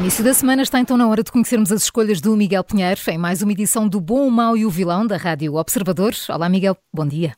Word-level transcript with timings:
Início 0.00 0.24
da 0.24 0.32
semana 0.32 0.62
está 0.62 0.80
então 0.80 0.96
na 0.96 1.06
hora 1.06 1.22
de 1.22 1.30
conhecermos 1.30 1.70
as 1.70 1.82
escolhas 1.82 2.22
do 2.22 2.34
Miguel 2.34 2.64
Pinheiro 2.64 2.98
em 3.08 3.18
mais 3.18 3.42
uma 3.42 3.52
edição 3.52 3.86
do 3.86 4.00
Bom, 4.00 4.26
o 4.26 4.30
Mau 4.30 4.56
e 4.56 4.64
o 4.64 4.70
Vilão 4.70 5.06
da 5.06 5.18
Rádio 5.18 5.56
Observadores. 5.56 6.26
Olá, 6.30 6.48
Miguel, 6.48 6.74
bom 6.90 7.06
dia. 7.06 7.36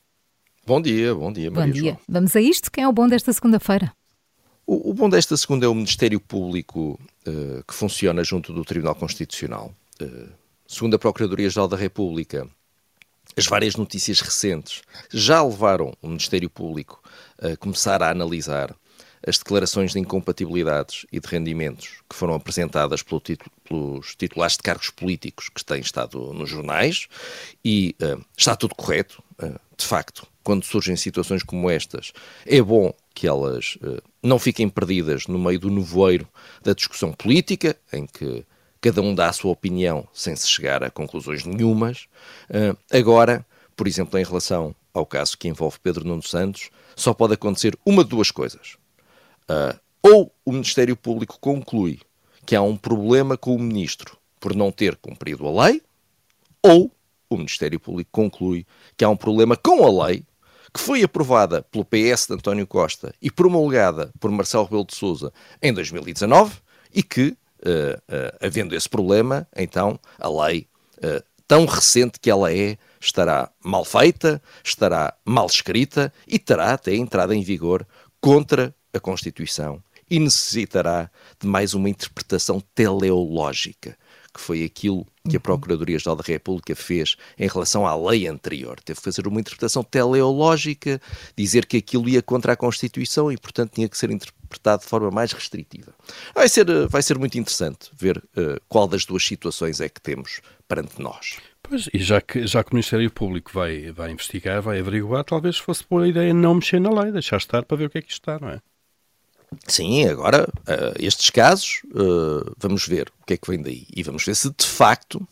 Bom 0.65 0.81
dia, 0.81 1.13
bom 1.13 1.33
dia, 1.33 1.51
Maria 1.51 1.67
Bom 1.67 1.73
dia. 1.73 1.91
João. 1.91 2.01
Vamos 2.09 2.37
a 2.37 2.41
isto. 2.41 2.71
Quem 2.71 2.85
é 2.85 2.89
o 2.89 2.93
bom 2.93 3.09
desta 3.09 3.33
segunda-feira? 3.33 3.93
O, 4.65 4.91
o, 4.91 4.95
bom 4.95 5.11
desta 5.11 5.37
segunda 5.37 5.67
é 5.67 5.69
o 5.69 5.75
Ministério 5.75 6.21
Público 6.21 7.01
uh, 7.27 7.65
que 7.67 7.75
funciona 7.75 8.23
junto 8.23 8.53
do 8.53 8.65
Tribunal 8.65 8.95
Constitucional. 8.95 9.75
Uh, 10.01 10.29
segundo 10.65 10.95
a 10.95 11.01
Procuradoria-Geral 11.01 11.67
da 11.67 11.77
República, 11.77 12.47
as 13.37 13.47
várias 13.47 13.75
notícias 13.75 14.21
recentes 14.21 14.83
já 15.11 15.43
levaram 15.43 15.93
o 16.01 16.07
Ministério 16.07 16.49
Público 16.49 17.03
a 17.43 17.57
começar 17.57 18.05
a 18.05 18.11
analisar 18.11 18.73
as 19.27 19.39
declarações 19.39 19.93
de 19.93 20.01
incompatibilidades 20.01 21.07
e 21.13 21.21
de 21.21 21.29
rendimentos 21.29 22.03
que 22.09 22.17
foram 22.17 22.35
apresentadas 22.35 23.03
pelo 23.03 23.21
pelos 23.65 24.15
titulares 24.17 24.57
de 24.57 24.63
cargos 24.63 24.91
políticos 24.91 25.49
que 25.49 25.65
têm 25.65 25.81
estado 25.81 26.33
nos 26.33 26.51
jornais 26.51 27.09
e 27.65 27.95
uh, 28.03 28.23
está 28.37 28.57
tudo 28.57 28.75
correto. 28.75 29.23
Uh, 29.43 29.59
de 29.77 29.87
facto, 29.87 30.27
quando 30.43 30.65
surgem 30.65 30.97
situações 30.97 31.43
como 31.43 31.71
estas, 31.71 32.13
é 32.45 32.61
bom 32.61 32.93
que 33.15 33.27
elas 33.27 33.79
uh, 33.83 34.03
não 34.23 34.39
fiquem 34.39 34.69
perdidas 34.69 35.27
no 35.27 35.39
meio 35.39 35.59
do 35.59 35.71
nevoeiro 35.71 36.29
da 36.63 36.73
discussão 36.75 37.13
política, 37.13 37.77
em 37.93 38.07
que 38.07 38.45
cada 38.81 39.01
um 39.01 39.15
dá 39.15 39.29
a 39.29 39.33
sua 39.33 39.53
opinião 39.53 40.07
sem 40.13 40.35
se 40.35 40.49
chegar 40.49 40.83
a 40.83 40.91
conclusões 40.91 41.45
nenhumas. 41.45 42.09
agora, 42.93 43.47
por 43.77 43.87
exemplo, 43.87 44.19
em 44.19 44.25
relação 44.25 44.75
ao 44.93 45.07
caso 45.07 45.39
que 45.39 45.47
envolve 45.47 45.79
Pedro 45.81 46.05
Nuno 46.05 46.23
Santos, 46.25 46.69
só 46.97 47.15
pode 47.15 47.35
acontecer 47.35 47.79
uma 47.87 48.03
de 48.03 48.11
duas 48.11 48.33
coisas 48.33 48.77
Uh, 49.53 49.79
ou 50.03 50.35
o 50.45 50.53
Ministério 50.53 50.97
Público 50.97 51.39
conclui 51.39 52.01
que 52.47 52.57
há 52.57 52.63
um 52.63 52.77
problema 52.77 53.37
com 53.37 53.55
o 53.55 53.59
Ministro 53.59 54.17
por 54.41 54.55
não 54.57 54.73
ter 54.73 54.97
cumprido 54.97 55.47
a 55.47 55.67
lei, 55.67 55.83
ou 56.63 56.91
o 57.29 57.37
Ministério 57.37 57.79
Público 57.79 58.11
conclui 58.11 58.67
que 58.97 59.05
há 59.05 59.09
um 59.09 59.17
problema 59.17 59.57
com 59.57 59.85
a 59.85 60.07
lei 60.07 60.25
que 60.73 60.81
foi 60.81 61.03
aprovada 61.03 61.63
pelo 61.63 61.85
PS 61.85 62.27
de 62.27 62.35
António 62.35 62.67
Costa 62.67 63.15
e 63.21 63.31
promulgada 63.31 64.11
por 64.19 64.31
Marcelo 64.31 64.65
Rebelo 64.65 64.87
de 64.87 64.97
Sousa 64.97 65.33
em 65.61 65.73
2019 65.73 66.57
e 66.95 67.03
que, 67.03 67.29
uh, 67.29 67.35
uh, 68.09 68.39
havendo 68.41 68.75
esse 68.75 68.89
problema, 68.89 69.47
então 69.55 70.01
a 70.19 70.29
lei, 70.29 70.67
uh, 70.99 71.23
tão 71.47 71.67
recente 71.67 72.19
que 72.19 72.31
ela 72.31 72.53
é, 72.53 72.79
estará 72.99 73.51
mal 73.63 73.85
feita, 73.85 74.43
estará 74.65 75.15
mal 75.25 75.47
escrita 75.47 76.13
e 76.27 76.39
terá 76.39 76.73
até 76.73 76.95
entrada 76.95 77.35
em 77.35 77.43
vigor 77.43 77.87
contra 78.21 78.75
a 78.93 79.01
Constituição 79.01 79.83
e 80.11 80.19
necessitará 80.19 81.11
de 81.41 81.47
mais 81.47 81.73
uma 81.73 81.89
interpretação 81.89 82.63
teleológica, 82.75 83.97
que 84.33 84.41
foi 84.41 84.65
aquilo 84.65 85.07
que 85.29 85.37
a 85.37 85.39
uhum. 85.39 85.41
Procuradoria-Geral 85.41 86.17
da 86.17 86.25
República 86.25 86.75
fez 86.75 87.17
em 87.39 87.49
relação 87.49 87.87
à 87.87 87.95
lei 87.95 88.27
anterior. 88.27 88.79
Teve 88.81 88.99
que 88.99 89.05
fazer 89.05 89.27
uma 89.27 89.41
interpretação 89.41 89.83
teleológica, 89.83 91.01
dizer 91.37 91.67
que 91.67 91.77
aquilo 91.77 92.09
ia 92.09 92.23
contra 92.23 92.53
a 92.53 92.57
Constituição 92.57 93.31
e, 93.31 93.37
portanto, 93.37 93.73
tinha 93.75 93.89
que 93.89 93.97
ser 93.97 94.11
interpretado 94.11 94.83
de 94.83 94.89
forma 94.89 95.11
mais 95.11 95.33
restritiva. 95.33 95.95
Vai 96.35 96.49
ser, 96.49 96.67
vai 96.89 97.03
ser 97.03 97.19
muito 97.19 97.39
interessante 97.39 97.91
ver 97.95 98.19
uh, 98.19 98.61
qual 98.69 98.89
das 98.89 99.05
duas 99.05 99.25
situações 99.25 99.81
é 99.81 99.89
que 99.89 100.01
temos 100.01 100.41
perante 100.67 101.01
nós. 101.01 101.37
Pois, 101.63 101.89
e 101.93 101.99
já 101.99 102.21
que, 102.21 102.47
já 102.47 102.65
que 102.65 102.73
o 102.73 102.75
Ministério 102.75 103.11
Público 103.11 103.51
vai, 103.55 103.93
vai 103.93 104.11
investigar, 104.11 104.61
vai 104.61 104.81
averiguar, 104.81 105.25
talvez 105.25 105.57
fosse 105.57 105.85
boa 105.89 106.09
ideia 106.09 106.35
não 106.35 106.57
mexer 106.57 106.81
na 106.81 106.91
lei, 106.91 107.13
deixar 107.13 107.37
estar 107.37 107.63
para 107.65 107.77
ver 107.77 107.87
o 107.87 107.91
que 107.91 107.99
é 107.99 108.03
que 108.03 108.13
está, 108.13 108.39
não 108.39 108.49
é? 108.49 108.61
Sim, 109.67 110.07
agora, 110.07 110.49
uh, 110.61 110.95
estes 110.99 111.31
casos, 111.31 111.83
uh, 111.95 112.55
vamos 112.59 112.87
ver 112.87 113.13
o 113.21 113.27
que 113.27 113.35
é 113.35 113.37
que 113.37 113.51
vem 113.51 113.61
daí. 113.61 113.87
E 113.95 114.03
vamos 114.03 114.25
ver 114.25 114.35
se 114.35 114.51
de 114.51 114.67
facto 114.67 115.27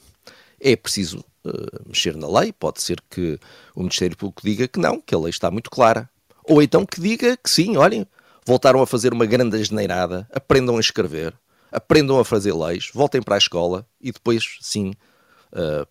é 0.61 0.77
preciso 0.77 1.25
uh, 1.45 1.83
mexer 1.87 2.17
na 2.17 2.29
lei. 2.29 2.53
Pode 2.53 2.83
ser 2.83 3.01
que 3.11 3.39
o 3.75 3.81
Ministério 3.81 4.17
Público 4.17 4.43
diga 4.45 4.69
que 4.69 4.79
não, 4.79 5.01
que 5.01 5.15
a 5.15 5.19
lei 5.19 5.31
está 5.31 5.51
muito 5.51 5.71
clara. 5.71 6.09
Ou 6.45 6.63
então 6.63 6.85
que 6.87 7.01
diga 7.01 7.37
que 7.37 7.51
sim, 7.51 7.77
olhem, 7.77 8.07
voltaram 8.47 8.83
a 8.83 8.87
fazer 8.87 9.13
uma 9.13 9.27
grande 9.27 9.61
asneirada, 9.61 10.29
aprendam 10.33 10.77
a 10.77 10.81
escrever, 10.81 11.35
aprendam 11.71 12.19
a 12.19 12.25
fazer 12.25 12.53
leis, 12.53 12.91
voltem 12.93 13.23
para 13.23 13.37
a 13.37 13.39
escola 13.39 13.87
e 14.01 14.11
depois, 14.11 14.59
sim, 14.61 14.93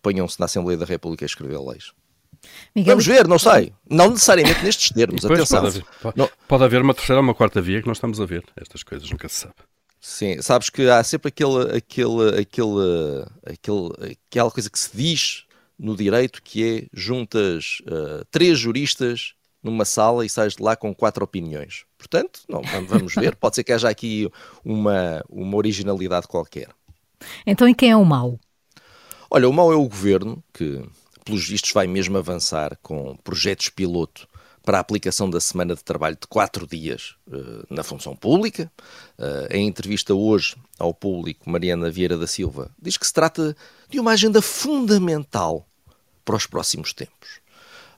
ponham-se 0.02 0.38
na 0.38 0.46
Assembleia 0.46 0.76
da 0.76 0.84
República 0.84 1.24
a 1.24 1.26
escrever 1.26 1.58
leis. 1.58 1.92
Miguel, 2.74 2.92
Vamos 2.92 3.06
ver, 3.06 3.28
não 3.28 3.38
sei. 3.38 3.72
Não 3.88 4.10
necessariamente 4.10 4.62
nestes 4.64 4.90
termos, 4.90 5.24
atenção. 5.24 5.62
Pode 5.62 5.78
haver, 5.78 5.84
pode, 6.00 6.32
pode 6.48 6.64
haver, 6.64 6.82
uma 6.82 6.94
terceira 6.94 7.20
ou 7.20 7.24
uma 7.24 7.34
quarta 7.34 7.60
via 7.60 7.80
que 7.80 7.88
nós 7.88 7.96
estamos 7.96 8.20
a 8.20 8.24
ver. 8.24 8.44
Estas 8.56 8.82
coisas 8.82 9.10
nunca 9.10 9.28
se 9.28 9.36
sabe. 9.36 9.54
Sim, 10.00 10.40
sabes 10.40 10.70
que 10.70 10.88
há 10.88 11.04
sempre 11.04 11.28
aquele, 11.28 11.76
aquele, 11.76 12.40
aquele, 12.40 13.26
aquele, 13.44 14.16
aquela 14.28 14.50
coisa 14.50 14.70
que 14.70 14.78
se 14.78 14.96
diz 14.96 15.44
no 15.78 15.96
direito 15.96 16.42
que 16.42 16.64
é 16.64 16.86
juntas 16.92 17.78
uh, 17.82 18.24
três 18.30 18.58
juristas 18.58 19.34
numa 19.62 19.84
sala 19.84 20.24
e 20.24 20.28
sais 20.28 20.56
de 20.56 20.62
lá 20.62 20.74
com 20.74 20.94
quatro 20.94 21.22
opiniões. 21.22 21.84
Portanto, 21.98 22.40
não, 22.48 22.62
vamos 22.88 23.14
ver. 23.14 23.36
Pode 23.36 23.56
ser 23.56 23.64
que 23.64 23.72
haja 23.72 23.90
aqui 23.90 24.30
uma, 24.64 25.22
uma 25.28 25.56
originalidade 25.56 26.26
qualquer. 26.26 26.68
Então, 27.46 27.68
e 27.68 27.74
quem 27.74 27.90
é 27.90 27.96
o 27.96 28.04
mau? 28.04 28.40
Olha, 29.30 29.48
o 29.48 29.52
mau 29.52 29.70
é 29.70 29.76
o 29.76 29.86
governo 29.86 30.42
que 30.52 30.82
pelos 31.24 31.48
vistos, 31.48 31.72
vai 31.72 31.86
mesmo 31.86 32.18
avançar 32.18 32.78
com 32.82 33.16
projetos 33.16 33.68
piloto 33.68 34.28
para 34.62 34.78
a 34.78 34.80
aplicação 34.80 35.28
da 35.28 35.40
semana 35.40 35.74
de 35.74 35.82
trabalho 35.82 36.16
de 36.20 36.26
quatro 36.26 36.66
dias 36.66 37.16
uh, 37.26 37.66
na 37.68 37.82
função 37.82 38.14
pública. 38.14 38.70
Uh, 39.18 39.52
em 39.52 39.66
entrevista 39.66 40.14
hoje 40.14 40.54
ao 40.78 40.92
público, 40.92 41.48
Mariana 41.48 41.90
Vieira 41.90 42.18
da 42.18 42.26
Silva 42.26 42.70
diz 42.80 42.96
que 42.96 43.06
se 43.06 43.12
trata 43.12 43.56
de 43.88 43.98
uma 43.98 44.12
agenda 44.12 44.42
fundamental 44.42 45.66
para 46.24 46.36
os 46.36 46.46
próximos 46.46 46.92
tempos. 46.92 47.40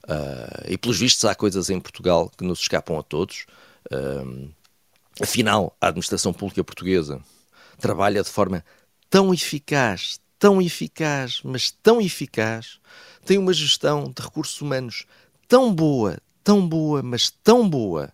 Uh, 0.04 0.68
e 0.68 0.78
pelos 0.78 0.98
vistos, 0.98 1.24
há 1.24 1.34
coisas 1.34 1.68
em 1.68 1.80
Portugal 1.80 2.30
que 2.36 2.44
nos 2.44 2.60
escapam 2.60 2.98
a 2.98 3.02
todos. 3.02 3.46
afinal, 5.20 5.76
a 5.80 5.88
administração 5.88 6.32
pública 6.32 6.64
portuguesa 6.64 7.20
trabalha 7.78 8.22
de 8.22 8.30
forma 8.30 8.64
tão 9.10 9.34
eficaz, 9.34 10.20
tão 10.42 10.60
eficaz, 10.60 11.40
mas 11.44 11.70
tão 11.70 12.00
eficaz, 12.00 12.80
tem 13.24 13.38
uma 13.38 13.52
gestão 13.52 14.12
de 14.12 14.20
recursos 14.20 14.60
humanos 14.60 15.06
tão 15.46 15.72
boa, 15.72 16.18
tão 16.42 16.68
boa, 16.68 17.00
mas 17.00 17.30
tão 17.44 17.68
boa, 17.70 18.12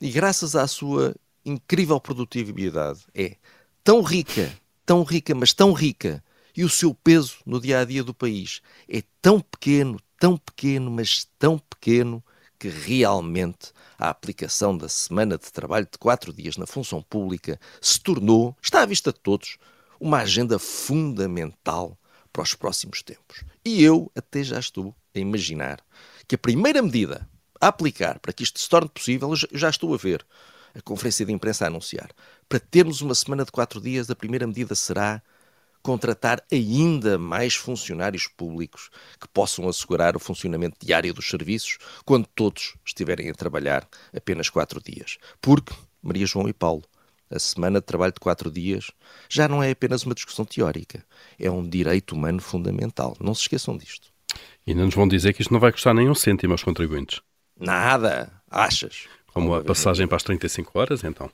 e 0.00 0.08
graças 0.08 0.54
à 0.54 0.68
sua 0.68 1.12
incrível 1.44 2.00
produtividade, 2.00 3.00
é 3.12 3.34
tão 3.82 4.00
rica, 4.00 4.56
tão 4.84 5.02
rica, 5.02 5.34
mas 5.34 5.52
tão 5.52 5.72
rica, 5.72 6.22
e 6.56 6.62
o 6.62 6.68
seu 6.68 6.94
peso 6.94 7.38
no 7.44 7.60
dia 7.60 7.80
a 7.80 7.84
dia 7.84 8.04
do 8.04 8.14
país 8.14 8.62
é 8.88 9.02
tão 9.20 9.40
pequeno, 9.40 9.98
tão 10.20 10.36
pequeno, 10.36 10.88
mas 10.88 11.26
tão 11.36 11.58
pequeno, 11.58 12.22
que 12.60 12.68
realmente 12.68 13.72
a 13.98 14.08
aplicação 14.08 14.78
da 14.78 14.88
semana 14.88 15.36
de 15.36 15.50
trabalho 15.50 15.88
de 15.90 15.98
quatro 15.98 16.32
dias 16.32 16.56
na 16.56 16.64
função 16.64 17.02
pública 17.02 17.58
se 17.80 17.98
tornou, 18.00 18.56
está 18.62 18.82
à 18.82 18.86
vista 18.86 19.12
de 19.12 19.18
todos, 19.18 19.58
uma 20.00 20.18
agenda 20.18 20.58
fundamental 20.58 21.98
para 22.32 22.42
os 22.42 22.54
próximos 22.54 23.02
tempos. 23.02 23.44
E 23.64 23.82
eu 23.82 24.10
até 24.14 24.42
já 24.42 24.58
estou 24.58 24.94
a 25.14 25.18
imaginar 25.18 25.80
que 26.28 26.34
a 26.34 26.38
primeira 26.38 26.82
medida 26.82 27.28
a 27.60 27.68
aplicar 27.68 28.18
para 28.18 28.32
que 28.32 28.42
isto 28.42 28.60
se 28.60 28.68
torne 28.68 28.88
possível, 28.88 29.30
eu 29.30 29.58
já 29.58 29.70
estou 29.70 29.94
a 29.94 29.96
ver 29.96 30.24
a 30.74 30.80
conferência 30.82 31.24
de 31.24 31.32
imprensa 31.32 31.64
a 31.64 31.68
anunciar. 31.68 32.10
Para 32.48 32.60
termos 32.60 33.00
uma 33.00 33.14
semana 33.14 33.44
de 33.44 33.50
quatro 33.50 33.80
dias, 33.80 34.10
a 34.10 34.14
primeira 34.14 34.46
medida 34.46 34.74
será 34.74 35.22
contratar 35.82 36.42
ainda 36.50 37.16
mais 37.16 37.54
funcionários 37.54 38.26
públicos 38.26 38.90
que 39.20 39.28
possam 39.28 39.68
assegurar 39.68 40.16
o 40.16 40.20
funcionamento 40.20 40.76
diário 40.84 41.14
dos 41.14 41.30
serviços 41.30 41.78
quando 42.04 42.26
todos 42.34 42.74
estiverem 42.84 43.30
a 43.30 43.34
trabalhar 43.34 43.88
apenas 44.14 44.50
quatro 44.50 44.82
dias. 44.82 45.16
Porque, 45.40 45.72
Maria 46.02 46.26
João 46.26 46.48
e 46.48 46.52
Paulo, 46.52 46.82
a 47.30 47.38
semana 47.38 47.80
de 47.80 47.86
trabalho 47.86 48.12
de 48.12 48.20
quatro 48.20 48.50
dias 48.50 48.90
já 49.28 49.48
não 49.48 49.62
é 49.62 49.70
apenas 49.70 50.04
uma 50.04 50.14
discussão 50.14 50.44
teórica, 50.44 51.04
é 51.38 51.50
um 51.50 51.66
direito 51.68 52.14
humano 52.14 52.40
fundamental. 52.40 53.16
Não 53.20 53.34
se 53.34 53.42
esqueçam 53.42 53.76
disto. 53.76 54.08
E 54.66 54.72
ainda 54.72 54.84
nos 54.84 54.94
vão 54.94 55.08
dizer 55.08 55.32
que 55.32 55.42
isto 55.42 55.52
não 55.52 55.60
vai 55.60 55.72
custar 55.72 55.94
nem 55.94 56.08
um 56.08 56.14
cêntimo 56.14 56.52
aos 56.52 56.62
contribuintes. 56.62 57.20
Nada, 57.58 58.32
achas? 58.50 59.06
Como 59.32 59.54
a 59.54 59.62
passagem 59.62 60.06
para 60.06 60.16
as 60.16 60.22
35 60.22 60.78
horas, 60.78 61.04
então. 61.04 61.30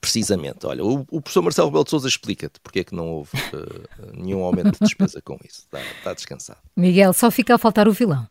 Precisamente. 0.00 0.66
Olha, 0.66 0.84
o, 0.84 1.06
o 1.10 1.20
professor 1.20 1.42
Marcelo 1.42 1.68
Rebelo 1.68 1.84
de 1.84 1.90
Sousa 1.90 2.08
explica-te 2.08 2.58
porque 2.60 2.80
é 2.80 2.84
que 2.84 2.94
não 2.94 3.08
houve 3.08 3.30
uh, 3.36 4.12
nenhum 4.12 4.42
aumento 4.42 4.72
de 4.72 4.78
despesa 4.80 5.22
com 5.22 5.38
isso. 5.44 5.60
Está, 5.60 5.80
está, 5.80 6.14
descansado. 6.14 6.58
Miguel, 6.76 7.12
só 7.12 7.30
fica 7.30 7.54
a 7.54 7.58
faltar 7.58 7.86
o 7.86 7.92
vilão. 7.92 8.26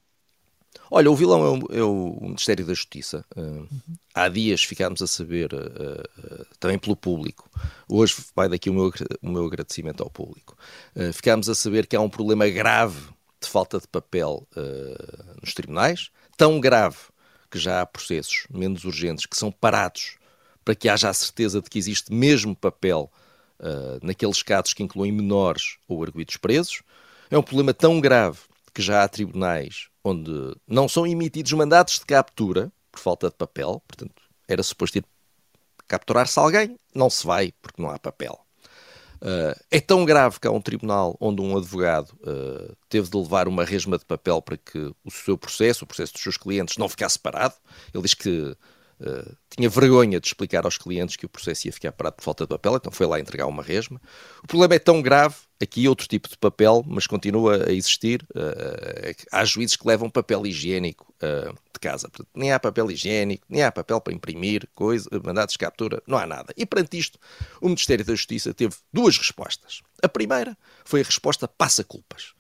Olha, 0.89 1.09
o 1.09 1.15
vilão 1.15 1.45
é 1.45 1.50
o, 1.50 1.79
é 1.79 1.83
o 1.83 2.18
Ministério 2.21 2.65
da 2.65 2.73
Justiça. 2.73 3.25
Uh, 3.35 3.41
uhum. 3.41 3.68
Há 4.13 4.27
dias 4.27 4.63
ficámos 4.63 5.01
a 5.01 5.07
saber, 5.07 5.53
uh, 5.53 6.45
também 6.59 6.77
pelo 6.77 6.95
público, 6.95 7.50
hoje 7.88 8.15
vai 8.35 8.50
daqui 8.50 8.69
o 8.69 8.73
meu, 8.73 8.91
o 9.21 9.29
meu 9.29 9.45
agradecimento 9.45 10.03
ao 10.03 10.09
público, 10.09 10.57
ficámos 11.13 11.47
a 11.47 11.56
saber 11.56 11.88
que 11.88 11.95
há 11.95 12.01
um 12.01 12.09
problema 12.09 12.47
grave 12.50 13.00
de 13.41 13.47
falta 13.47 13.79
de 13.79 13.88
papel 13.88 14.47
nos 15.41 15.53
tribunais, 15.53 16.12
tão 16.38 16.59
grave 16.59 16.97
que 17.50 17.59
já 17.59 17.81
há 17.81 17.85
processos 17.85 18.45
menos 18.50 18.85
urgentes 18.85 19.25
que 19.25 19.38
são 19.38 19.51
parados 19.51 20.17
para 20.63 20.75
que 20.75 20.88
haja 20.88 21.09
a 21.09 21.13
certeza 21.13 21.62
de 21.62 21.69
que 21.69 21.77
existe 21.77 22.13
mesmo 22.13 22.56
papel 22.56 23.12
uh, 23.59 24.06
naqueles 24.06 24.41
casos 24.41 24.74
que 24.74 24.83
incluem 24.83 25.12
menores 25.12 25.77
ou 25.88 26.01
arguidos 26.03 26.38
presos. 26.38 26.81
É 27.29 27.38
um 27.38 27.44
problema 27.44 27.74
tão 27.74 28.00
grave 28.00 28.39
que 28.74 28.81
já 28.81 29.03
há 29.03 29.07
tribunais 29.07 29.88
onde 30.03 30.56
não 30.68 30.88
são 30.89 31.06
emitidos 31.06 31.51
mandatos 31.53 32.00
de 32.00 32.06
captura 32.06 32.71
por 32.92 33.00
falta 33.00 33.30
de 33.30 33.36
papel, 33.36 33.81
portanto, 33.88 34.21
era 34.48 34.62
suposto 34.63 34.98
ir 34.98 35.06
capturar-se 35.88 36.39
alguém, 36.39 36.77
não 36.94 37.09
se 37.09 37.25
vai 37.25 37.53
porque 37.62 37.81
não 37.81 37.89
há 37.89 38.00
papel. 38.00 38.39
Uh, 39.21 39.53
é 39.69 39.80
tão 39.80 40.03
grave 40.03 40.39
que 40.39 40.48
há 40.48 40.51
um 40.51 40.62
tribunal 40.62 41.15
onde 41.19 41.42
um 41.42 41.56
advogado 41.56 42.09
uh, 42.21 42.75
teve 42.89 43.07
de 43.07 43.15
levar 43.15 43.48
uma 43.48 43.63
resma 43.63 43.98
de 43.98 44.03
papel 44.03 44.42
para 44.42 44.57
que 44.57 44.80
o 45.06 45.12
seu 45.12 45.38
processo, 45.38 45.83
o 45.83 45.88
processo 45.88 46.13
dos 46.13 46.24
seus 46.24 46.38
clientes, 46.38 46.77
não 46.77 46.89
ficasse 46.89 47.19
parado. 47.19 47.53
Ele 47.94 48.01
diz 48.01 48.15
que 48.15 48.57
Uh, 49.01 49.36
tinha 49.50 49.68
vergonha 49.68 50.19
de 50.19 50.27
explicar 50.27 50.63
aos 50.63 50.77
clientes 50.77 51.15
que 51.15 51.25
o 51.25 51.30
processo 51.30 51.68
ia 51.68 51.74
ficar 51.74 51.92
parado 51.92 52.18
por 52.18 52.24
falta 52.24 52.44
de 52.44 52.50
papel, 52.50 52.75
então 52.75 52.92
foi 52.92 53.07
lá 53.07 53.19
entregar 53.19 53.48
uma 53.48 53.63
resma. 53.63 54.00
O 54.44 54.48
problema 54.48 54.75
é 54.75 54.80
tão 54.80 55.01
grave, 55.01 55.36
aqui 55.59 55.88
outro 55.88 56.07
tipo 56.07 56.30
de 56.30 56.38
papel, 56.38 56.83
mas 56.88 57.07
continua 57.07 57.65
a 57.68 57.71
existir. 57.71 58.24
Uh, 58.36 59.15
há 59.31 59.44
juízes 59.44 59.75
que 59.75 59.88
levam 59.88 60.07
papel 60.07 60.45
higiênico 60.45 61.12
uh, 61.18 61.51
de 61.51 61.80
casa. 61.80 62.09
Portanto, 62.09 62.30
nem 62.36 62.51
há 62.51 62.59
papel 62.59 62.92
higiênico, 62.92 63.44
nem 63.50 63.63
há 63.63 63.71
papel 63.71 64.00
para 64.00 64.13
imprimir, 64.13 64.69
coisa, 64.75 65.09
mandados 65.24 65.53
de 65.53 65.57
captura, 65.57 66.01
não 66.06 66.19
há 66.19 66.27
nada. 66.27 66.53
E 66.56 66.63
perante 66.63 66.98
isto, 66.98 67.18
o 67.59 67.65
Ministério 67.65 68.06
da 68.06 68.13
Justiça 68.13 68.53
teve 68.53 68.75
duas 68.94 69.18
respostas. 69.18 69.81
A 70.03 70.07
primeira 70.07 70.56
foi 70.86 71.01
a 71.01 71.03
resposta 71.03 71.48
passa-culpas. 71.48 72.33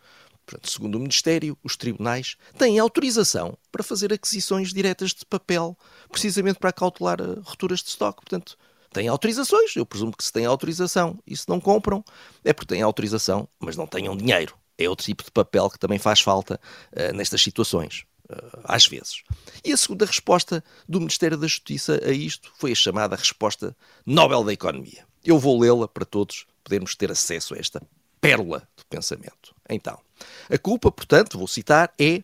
Portanto, 0.51 0.69
segundo 0.69 0.95
o 0.95 0.99
Ministério, 0.99 1.57
os 1.63 1.77
tribunais 1.77 2.35
têm 2.57 2.77
autorização 2.77 3.57
para 3.71 3.81
fazer 3.81 4.11
aquisições 4.11 4.73
diretas 4.73 5.11
de 5.11 5.25
papel, 5.25 5.77
precisamente 6.11 6.59
para 6.59 6.73
cautelar 6.73 7.19
rupturas 7.21 7.79
de 7.79 7.87
estoque. 7.87 8.17
Portanto, 8.17 8.57
têm 8.91 9.07
autorizações. 9.07 9.73
Eu 9.77 9.85
presumo 9.85 10.11
que 10.11 10.23
se 10.23 10.33
têm 10.33 10.45
autorização 10.45 11.17
e 11.25 11.37
se 11.37 11.47
não 11.47 11.61
compram, 11.61 12.03
é 12.43 12.51
porque 12.51 12.73
têm 12.73 12.81
autorização, 12.81 13.47
mas 13.61 13.77
não 13.77 13.87
tenham 13.87 14.15
dinheiro. 14.17 14.57
É 14.77 14.89
outro 14.89 15.05
tipo 15.05 15.23
de 15.23 15.31
papel 15.31 15.69
que 15.69 15.79
também 15.79 15.97
faz 15.97 16.19
falta 16.19 16.59
uh, 16.91 17.15
nestas 17.15 17.41
situações. 17.41 18.03
Uh, 18.29 18.61
às 18.65 18.85
vezes. 18.85 19.23
E 19.63 19.71
a 19.71 19.77
segunda 19.77 20.05
resposta 20.05 20.63
do 20.87 20.99
Ministério 20.99 21.37
da 21.37 21.47
Justiça 21.47 21.99
a 22.03 22.11
isto 22.11 22.51
foi 22.57 22.71
a 22.71 22.75
chamada 22.75 23.15
resposta 23.15 23.75
Nobel 24.05 24.43
da 24.43 24.53
Economia. 24.53 25.05
Eu 25.23 25.37
vou 25.39 25.59
lê-la 25.59 25.87
para 25.87 26.05
todos 26.05 26.45
podermos 26.63 26.95
ter 26.95 27.11
acesso 27.11 27.53
a 27.53 27.57
esta 27.57 27.81
pérola 28.21 28.67
do 28.77 28.85
pensamento. 28.85 29.53
Então, 29.67 29.99
a 30.49 30.57
culpa, 30.57 30.91
portanto, 30.91 31.37
vou 31.37 31.47
citar, 31.47 31.91
é 31.99 32.23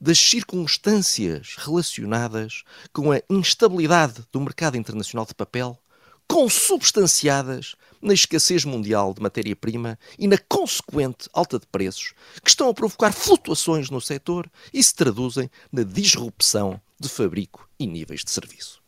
das 0.00 0.18
circunstâncias 0.18 1.56
relacionadas 1.58 2.64
com 2.92 3.12
a 3.12 3.20
instabilidade 3.28 4.24
do 4.32 4.40
mercado 4.40 4.78
internacional 4.78 5.26
de 5.26 5.34
papel, 5.34 5.78
consubstanciadas 6.26 7.74
na 8.00 8.14
escassez 8.14 8.64
mundial 8.64 9.12
de 9.12 9.20
matéria-prima 9.20 9.98
e 10.18 10.26
na 10.26 10.38
consequente 10.38 11.28
alta 11.34 11.58
de 11.58 11.66
preços, 11.66 12.14
que 12.42 12.48
estão 12.48 12.70
a 12.70 12.74
provocar 12.74 13.12
flutuações 13.12 13.90
no 13.90 14.00
setor 14.00 14.50
e 14.72 14.82
se 14.82 14.94
traduzem 14.94 15.50
na 15.70 15.82
disrupção 15.82 16.80
de 16.98 17.08
fabrico 17.08 17.68
e 17.78 17.86
níveis 17.86 18.24
de 18.24 18.30
serviço. 18.30 18.80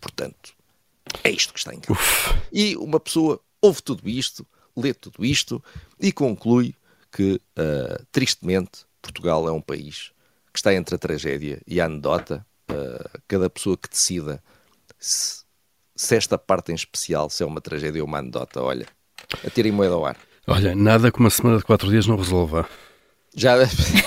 Portanto, 0.00 0.54
é 1.22 1.30
isto 1.30 1.52
que 1.52 1.58
está 1.58 1.74
em 1.74 1.80
causa. 1.80 2.00
E 2.50 2.76
uma 2.76 2.98
pessoa 2.98 3.40
ouve 3.60 3.82
tudo 3.82 4.08
isto, 4.08 4.46
lê 4.76 4.92
tudo 4.92 5.24
isto 5.24 5.62
e 6.00 6.12
conclui 6.12 6.74
que, 7.12 7.40
uh, 7.58 8.04
tristemente, 8.10 8.84
Portugal 9.00 9.48
é 9.48 9.52
um 9.52 9.60
país 9.60 10.10
que 10.52 10.58
está 10.58 10.74
entre 10.74 10.94
a 10.94 10.98
tragédia 10.98 11.60
e 11.66 11.80
a 11.80 11.86
anedota. 11.86 12.44
Uh, 12.70 13.20
cada 13.28 13.50
pessoa 13.50 13.76
que 13.76 13.88
decida 13.88 14.42
se, 14.98 15.42
se, 15.94 16.16
esta 16.16 16.38
parte 16.38 16.72
em 16.72 16.74
especial 16.74 17.28
se 17.28 17.42
é 17.42 17.46
uma 17.46 17.60
tragédia 17.60 18.00
ou 18.02 18.08
uma 18.08 18.18
anedota, 18.18 18.62
olha, 18.62 18.86
atirem 19.46 19.70
moeda 19.70 19.94
ao 19.94 20.06
ar. 20.06 20.16
Olha, 20.46 20.74
nada 20.74 21.10
que 21.12 21.18
uma 21.18 21.30
semana 21.30 21.58
de 21.58 21.64
quatro 21.64 21.88
dias 21.90 22.06
não 22.06 22.16
resolva. 22.16 22.68
Já, 23.34 23.56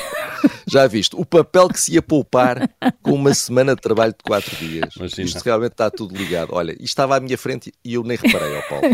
já 0.67 0.87
viste, 0.87 1.15
o 1.15 1.25
papel 1.25 1.67
que 1.69 1.79
se 1.79 1.93
ia 1.93 2.01
poupar 2.01 2.69
com 3.01 3.13
uma 3.13 3.33
semana 3.33 3.75
de 3.75 3.81
trabalho 3.81 4.13
de 4.13 4.23
quatro 4.23 4.55
dias. 4.55 4.95
Imagina. 4.95 5.27
Isto 5.27 5.43
realmente 5.43 5.73
está 5.73 5.91
tudo 5.91 6.15
ligado. 6.15 6.53
Olha, 6.53 6.71
isto 6.73 6.85
estava 6.85 7.15
à 7.15 7.19
minha 7.19 7.37
frente 7.37 7.71
e 7.83 7.93
eu 7.93 8.03
nem 8.03 8.17
reparei, 8.17 8.55
ó 8.55 8.61
Paulo. 8.63 8.87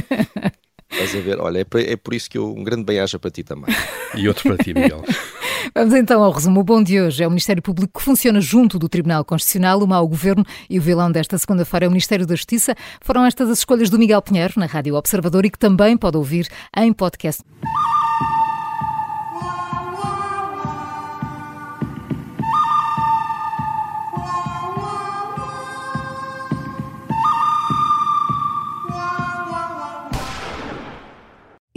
Estás 0.93 1.15
a 1.15 1.19
ver? 1.19 1.39
Olha, 1.39 1.59
é 1.59 1.63
por, 1.63 1.81
é 1.81 1.95
por 1.95 2.13
isso 2.13 2.29
que 2.29 2.37
eu, 2.37 2.53
um 2.53 2.63
grande 2.63 2.83
bem-aja 2.83 3.19
para 3.19 3.31
ti 3.31 3.43
também. 3.43 3.73
E 4.15 4.27
outro 4.27 4.43
para 4.43 4.63
ti, 4.63 4.75
Miguel. 4.75 5.03
Vamos 5.73 5.95
então 5.95 6.21
ao 6.21 6.31
resumo. 6.31 6.59
O 6.59 6.63
bom 6.63 6.83
de 6.83 7.01
hoje 7.01 7.23
é 7.23 7.27
o 7.27 7.31
Ministério 7.31 7.63
Público 7.63 7.97
que 7.97 8.05
funciona 8.05 8.39
junto 8.39 8.77
do 8.77 8.87
Tribunal 8.87 9.25
Constitucional, 9.25 9.81
o 9.81 9.87
mau 9.87 10.07
governo 10.07 10.45
e 10.69 10.77
o 10.77 10.81
vilão 10.81 11.11
desta 11.11 11.35
segunda-feira 11.35 11.87
é 11.87 11.87
o 11.87 11.91
Ministério 11.91 12.27
da 12.27 12.35
Justiça. 12.35 12.75
Foram 13.01 13.25
estas 13.25 13.49
as 13.49 13.57
escolhas 13.57 13.89
do 13.89 13.97
Miguel 13.97 14.21
Pinheiro 14.21 14.53
na 14.57 14.67
Rádio 14.67 14.93
Observador 14.93 15.45
e 15.45 15.49
que 15.49 15.57
também 15.57 15.97
pode 15.97 16.15
ouvir 16.15 16.47
em 16.77 16.93
podcast. 16.93 17.41